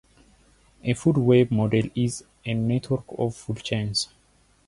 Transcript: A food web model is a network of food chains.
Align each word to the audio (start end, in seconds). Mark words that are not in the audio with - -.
A 0.83 0.93
food 0.95 1.17
web 1.17 1.51
model 1.51 1.83
is 1.93 2.23
a 2.43 2.55
network 2.55 3.03
of 3.19 3.35
food 3.35 3.57
chains. 3.61 4.09